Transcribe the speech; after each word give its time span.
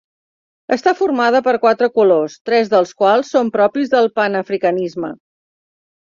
Està 0.75 0.91
formada 0.99 1.41
per 1.47 1.51
quatre 1.65 1.89
colors, 1.99 2.37
tres 2.49 2.71
dels 2.71 2.93
quals 3.01 3.29
són 3.37 3.51
propis 3.59 3.91
del 3.91 4.09
panafricanisme. 4.21 5.13